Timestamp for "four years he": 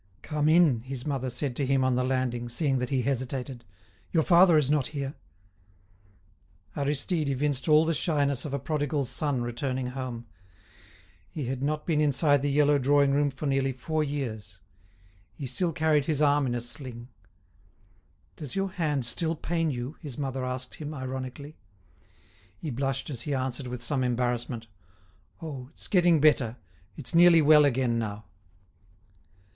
13.73-15.45